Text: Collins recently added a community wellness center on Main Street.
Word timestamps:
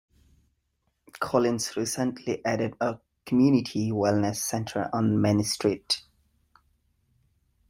Collins 1.19 1.77
recently 1.77 2.43
added 2.43 2.73
a 2.81 2.97
community 3.27 3.91
wellness 3.91 4.37
center 4.37 4.89
on 4.91 5.21
Main 5.21 5.43
Street. 5.43 6.01